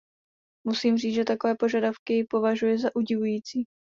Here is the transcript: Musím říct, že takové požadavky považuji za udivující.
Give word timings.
Musím 0.63 0.97
říct, 0.97 1.13
že 1.15 1.23
takové 1.23 1.55
požadavky 1.59 2.23
považuji 2.23 2.77
za 2.77 2.95
udivující. 2.95 3.63